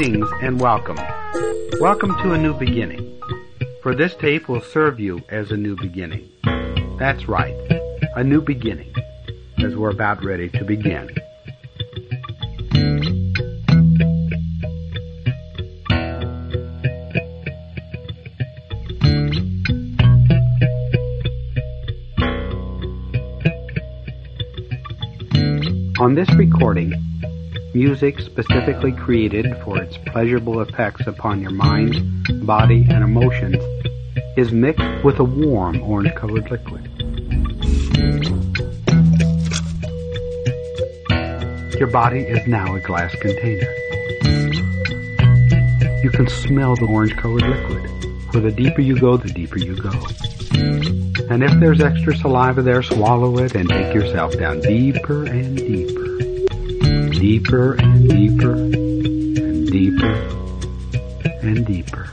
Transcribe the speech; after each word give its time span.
Greetings 0.00 0.30
and 0.40 0.58
welcome. 0.58 0.96
Welcome 1.78 2.16
to 2.22 2.32
a 2.32 2.38
new 2.38 2.54
beginning. 2.54 3.20
For 3.82 3.94
this 3.94 4.14
tape 4.14 4.48
will 4.48 4.62
serve 4.62 4.98
you 4.98 5.22
as 5.28 5.52
a 5.52 5.58
new 5.58 5.76
beginning. 5.76 6.26
That's 6.98 7.28
right, 7.28 7.54
a 8.16 8.24
new 8.24 8.40
beginning, 8.40 8.94
as 9.58 9.76
we're 9.76 9.90
about 9.90 10.24
ready 10.24 10.48
to 10.48 10.64
begin. 10.64 11.10
On 25.98 26.14
this 26.14 26.30
recording, 26.36 26.94
music 27.74 28.18
specifically 28.18 28.92
created 28.92 29.46
for 29.64 29.80
its 29.80 29.96
pleasurable 30.06 30.60
effects 30.60 31.06
upon 31.06 31.40
your 31.40 31.52
mind, 31.52 32.26
body, 32.44 32.86
and 32.90 33.04
emotions 33.04 33.56
is 34.36 34.50
mixed 34.50 35.04
with 35.04 35.18
a 35.20 35.24
warm 35.24 35.80
orange-colored 35.82 36.50
liquid. 36.50 36.86
Your 41.78 41.88
body 41.88 42.20
is 42.20 42.46
now 42.46 42.74
a 42.74 42.80
glass 42.80 43.14
container. 43.16 43.72
You 46.02 46.10
can 46.10 46.28
smell 46.28 46.74
the 46.76 46.86
orange-colored 46.86 47.42
liquid. 47.42 47.86
For 48.32 48.40
the 48.40 48.52
deeper 48.52 48.80
you 48.80 48.98
go, 48.98 49.16
the 49.16 49.28
deeper 49.28 49.58
you 49.58 49.76
go. 49.76 49.90
And 51.30 51.44
if 51.44 51.52
there's 51.60 51.80
extra 51.80 52.16
saliva 52.16 52.62
there, 52.62 52.82
swallow 52.82 53.38
it 53.38 53.54
and 53.54 53.68
take 53.68 53.94
yourself 53.94 54.36
down 54.36 54.60
deeper 54.60 55.24
and 55.26 55.56
deeper 55.56 55.99
deeper 57.20 57.74
and 57.74 58.08
deeper 58.08 58.52
and 58.54 59.70
deeper 59.70 60.12
and 61.42 61.66
deeper. 61.66 62.08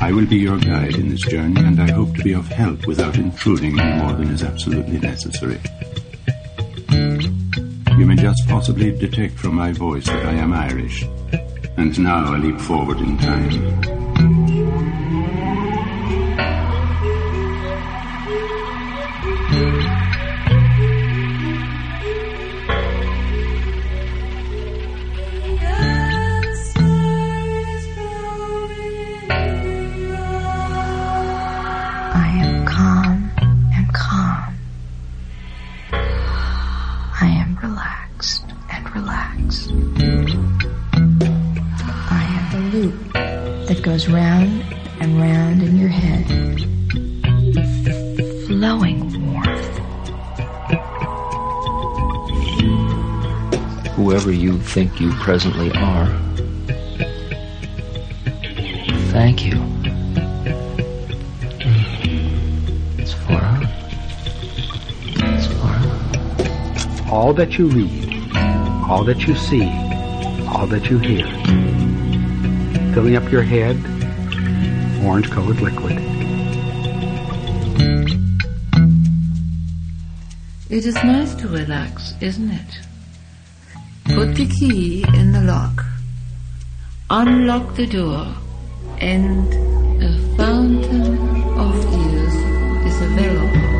I 0.00 0.12
will 0.12 0.24
be 0.24 0.36
your 0.36 0.56
guide 0.56 0.94
in 0.94 1.10
this 1.10 1.20
journey, 1.20 1.60
and 1.60 1.78
I 1.78 1.90
hope 1.90 2.16
to 2.16 2.22
be 2.22 2.32
of 2.32 2.48
help 2.48 2.86
without 2.86 3.18
intruding 3.18 3.78
any 3.78 4.00
more 4.00 4.14
than 4.14 4.30
is 4.30 4.42
absolutely 4.42 4.98
necessary. 4.98 5.60
You 7.98 8.06
may 8.06 8.16
just 8.16 8.48
possibly 8.48 8.92
detect 8.92 9.34
from 9.34 9.56
my 9.56 9.72
voice 9.72 10.06
that 10.06 10.24
I 10.24 10.32
am 10.32 10.54
Irish, 10.54 11.04
and 11.78 11.96
now 12.00 12.34
I 12.34 12.38
leap 12.38 12.60
forward 12.60 12.98
in 12.98 13.16
time. 13.18 13.77
You 55.00 55.08
you 55.08 55.12
presently 55.14 55.70
are. 55.72 56.06
Thank 59.12 59.44
you. 59.44 59.62
It's 62.98 63.12
far. 63.12 63.60
It's 65.16 65.46
far. 65.46 67.12
All 67.12 67.32
that 67.34 67.58
you 67.58 67.68
read, 67.68 68.32
all 68.88 69.04
that 69.04 69.26
you 69.26 69.36
see, 69.36 69.68
all 70.48 70.66
that 70.66 70.90
you 70.90 70.98
hear, 70.98 71.26
filling 72.92 73.16
up 73.16 73.30
your 73.30 73.42
head, 73.42 73.76
orange-colored 75.04 75.60
liquid. 75.60 75.98
It 80.70 80.84
is 80.84 80.94
nice 80.96 81.34
to 81.36 81.48
relax, 81.48 82.14
isn't 82.20 82.50
it? 82.50 82.87
Put 84.18 84.34
the 84.34 84.46
key 84.46 85.04
in 85.14 85.30
the 85.30 85.42
lock, 85.42 85.84
unlock 87.08 87.76
the 87.76 87.86
door, 87.86 88.26
and 88.98 89.46
a 90.02 90.12
fountain 90.36 91.18
of 91.56 91.72
ears 92.02 92.34
is 92.88 93.00
available. 93.00 93.78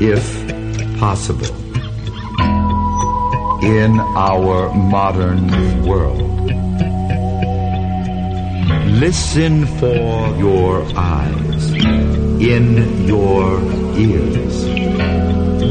if 0.00 0.26
possible, 0.98 1.54
in 3.62 4.00
our 4.16 4.74
modern 4.74 5.86
world. 5.86 6.21
Listen 9.02 9.66
for 9.66 10.36
your 10.36 10.84
eyes, 10.94 11.72
in 11.72 13.04
your 13.04 13.60
ears. 13.98 14.64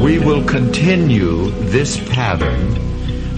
We 0.03 0.19
will 0.19 0.43
continue 0.43 1.49
this 1.71 1.97
pattern 2.09 2.75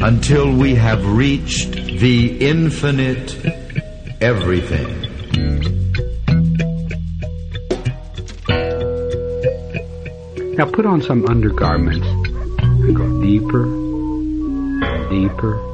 until 0.01 0.51
we 0.51 0.73
have 0.73 1.05
reached 1.05 1.73
the 1.73 2.39
infinite 2.39 3.35
everything. 4.19 4.89
Now 10.57 10.71
put 10.71 10.87
on 10.87 11.03
some 11.03 11.23
undergarments 11.27 12.07
and 12.07 12.95
go 12.95 13.21
deeper, 13.21 13.65
deeper, 15.11 15.72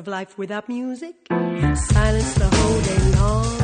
of 0.00 0.08
life 0.08 0.38
without 0.38 0.66
music. 0.68 1.14
Silence 1.28 2.34
the 2.34 2.48
whole 2.48 2.80
day 2.80 3.18
long. 3.18 3.59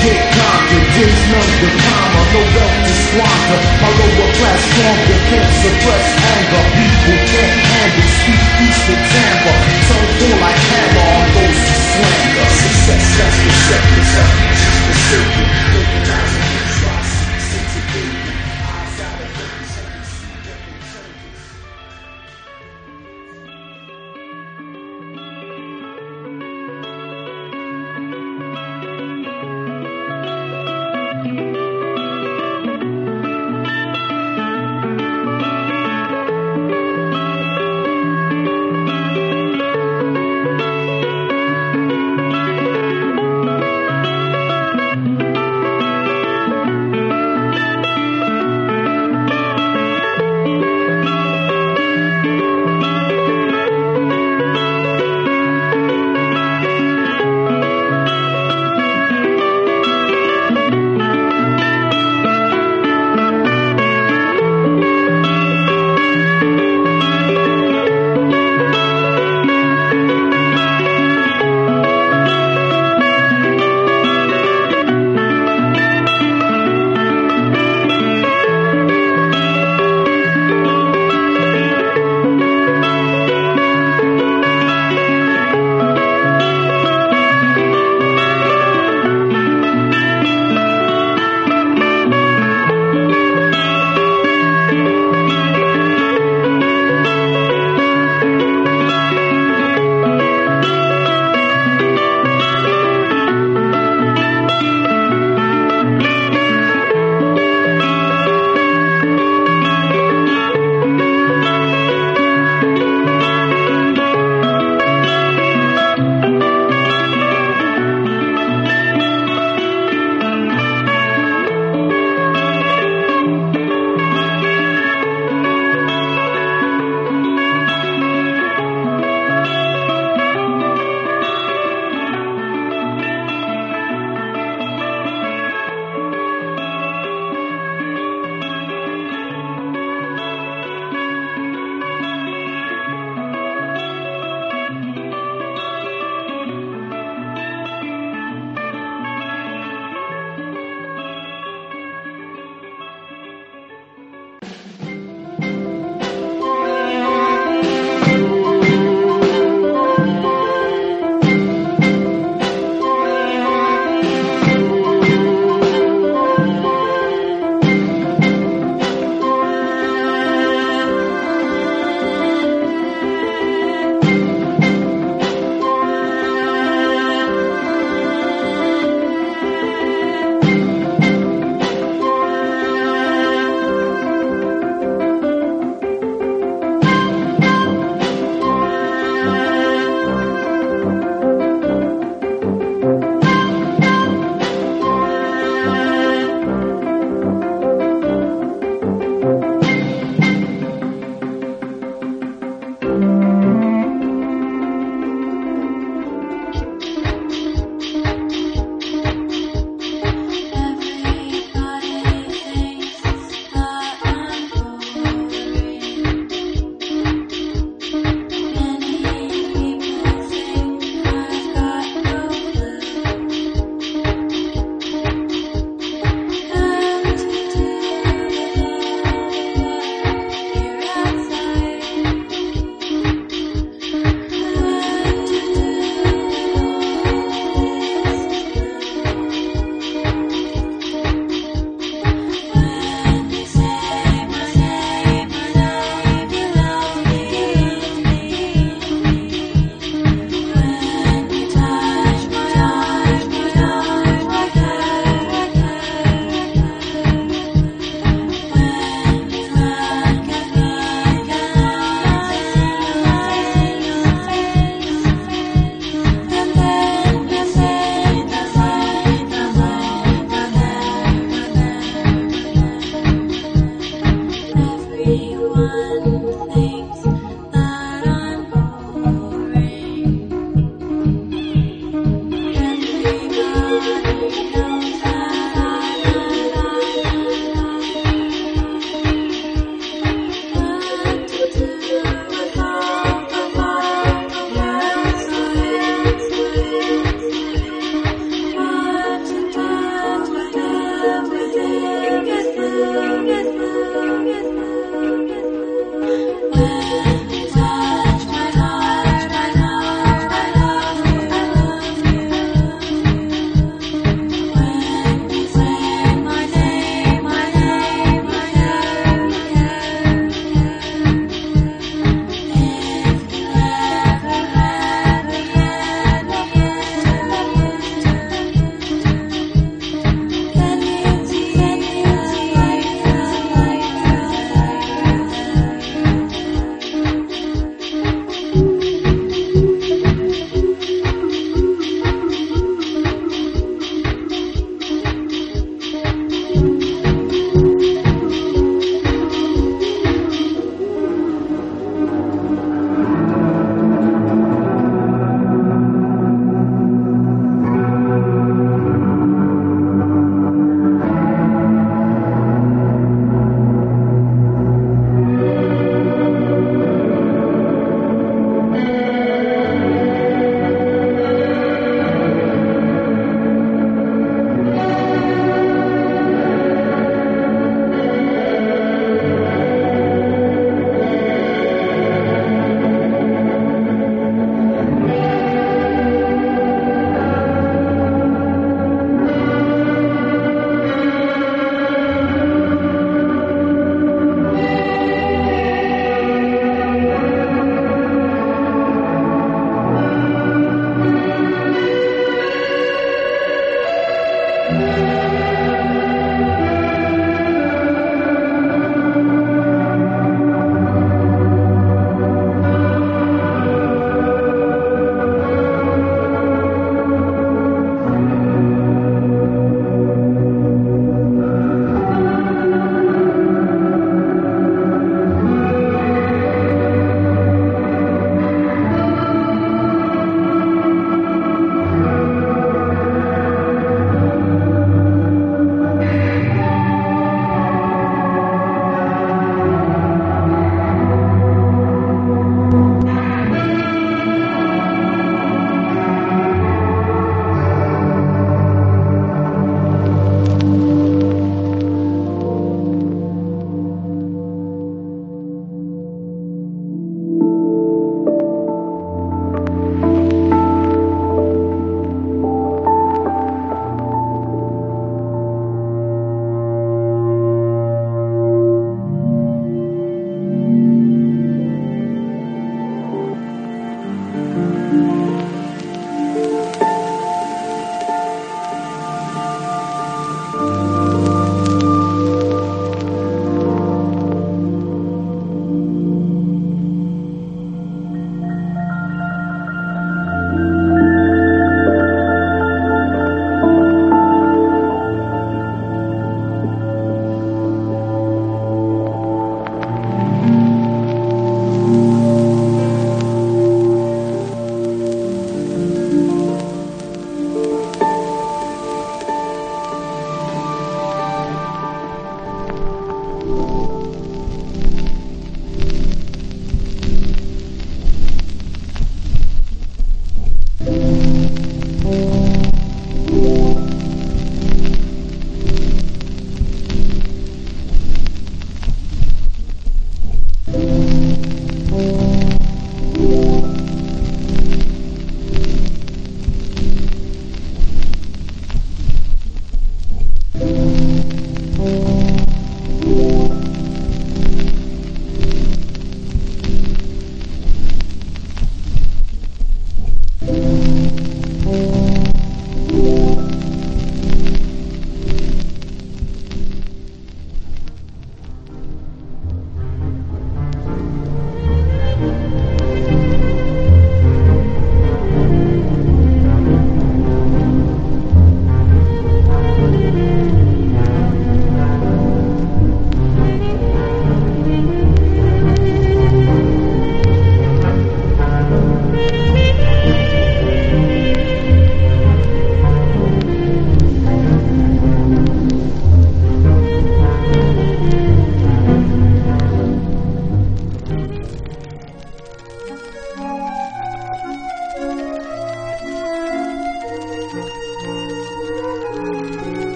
get 0.00 0.20
conquered. 0.32 0.86
There's 0.96 1.22
none 1.28 1.52
to 1.60 1.68
conquer, 1.84 2.24
no 2.32 2.42
wealth 2.56 2.78
to 2.88 2.92
squander. 3.04 3.60
My 3.80 3.90
lower 4.00 4.30
class 4.36 4.60
stronger 4.72 5.20
can't 5.28 5.52
suppress 5.60 6.06
anger. 6.24 6.64
People 6.76 7.18
can't 7.28 7.60
handle 7.68 8.08
sweet, 8.20 8.44
east 8.64 8.86
of 8.88 9.00
Tampa. 9.12 9.54
Turn 9.88 10.06
full 10.16 10.36
like 10.40 10.60
hammer 10.72 11.06
on 11.20 11.26
those 11.36 11.60
who 11.68 11.76
slander. 11.92 12.48
Success, 12.48 13.04
that's 13.18 13.38
the 13.44 13.52
second 13.68 14.04
time. 14.16 15.39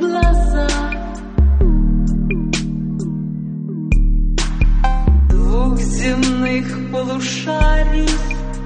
глаза. 0.00 0.68
Двух 5.30 5.78
земных 5.78 6.66
полушарий 6.92 8.10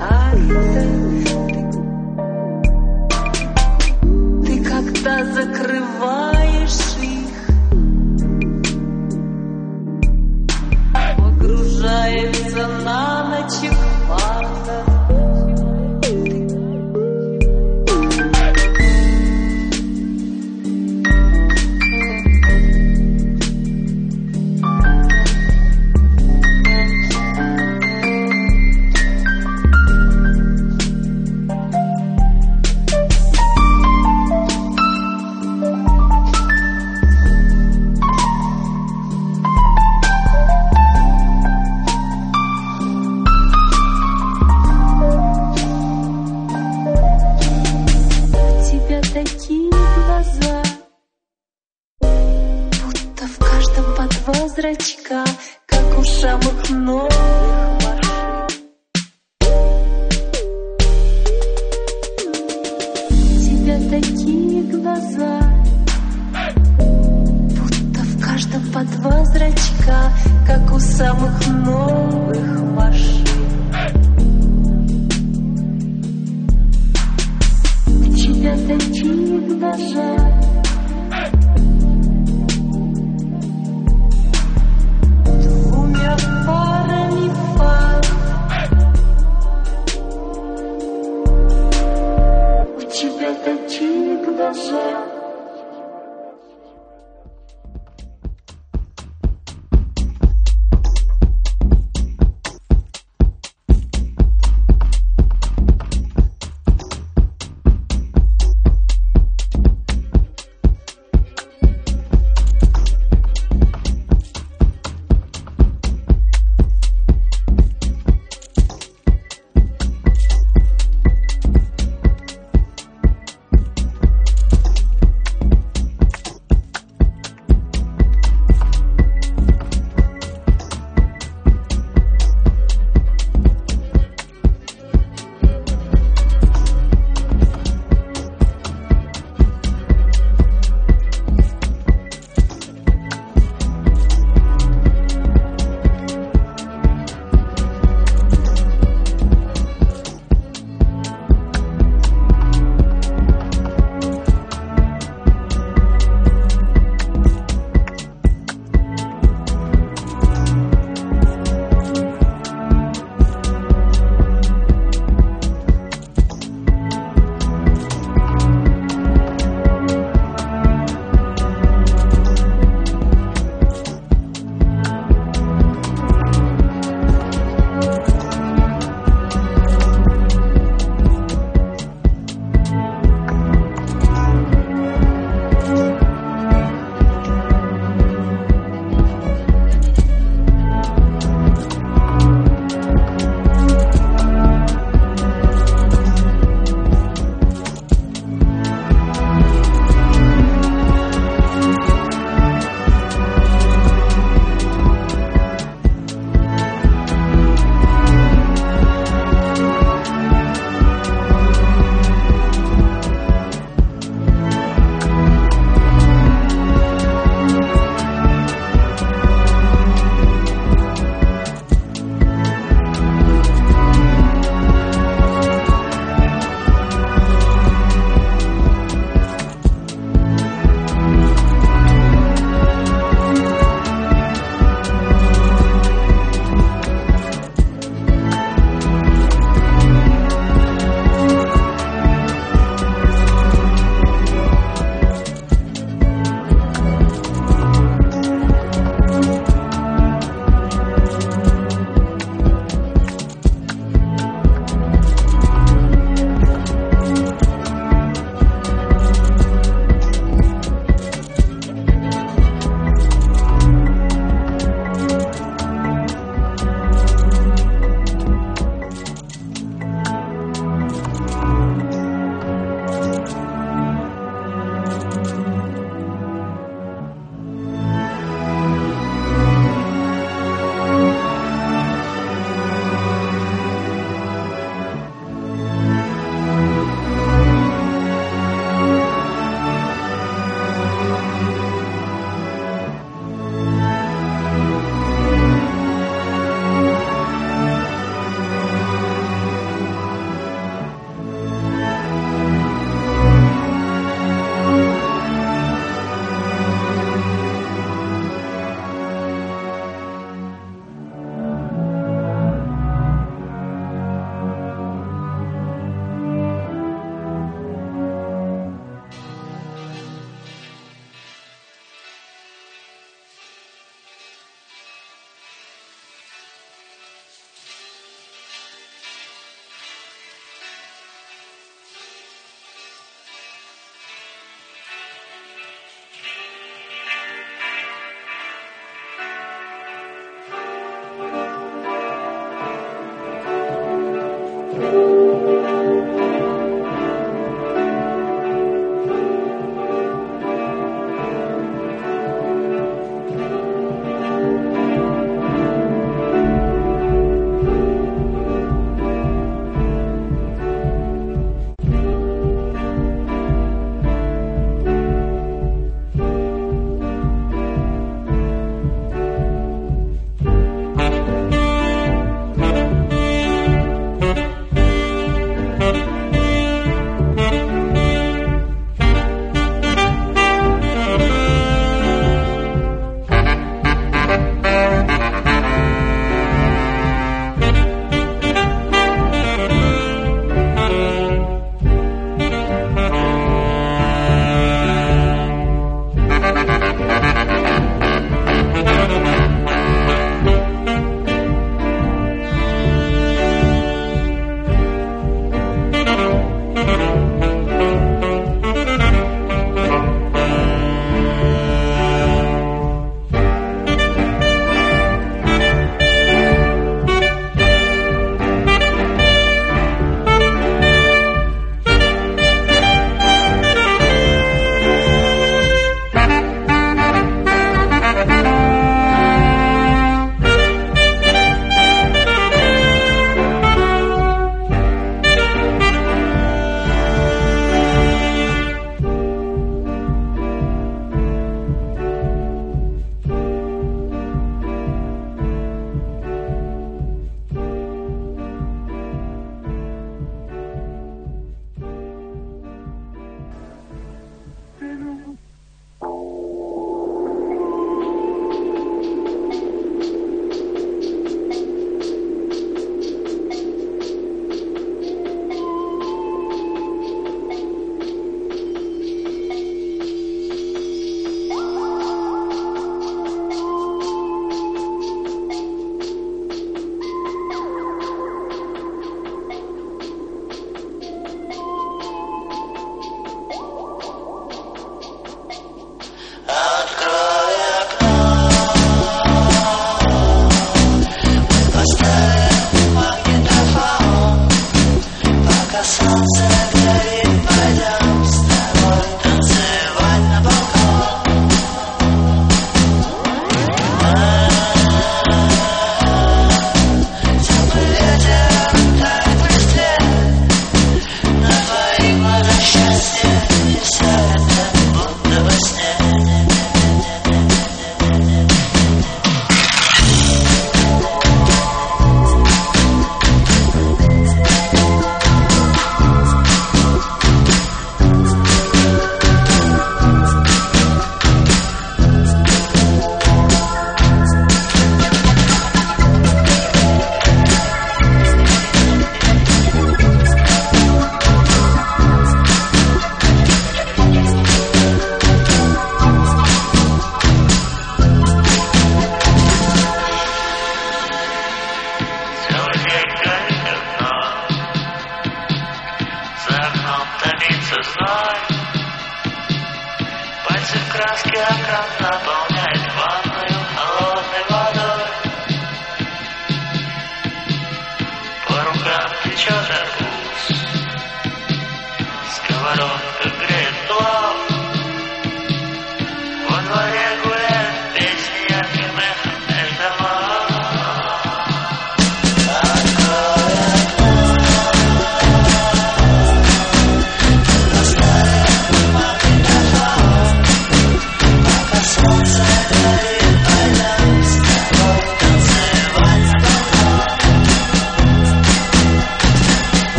А 0.00 0.32
это 0.34 0.82
ты, 4.44 4.46
ты 4.46 4.64
когда 4.64 5.24
закрываешь 5.24 6.47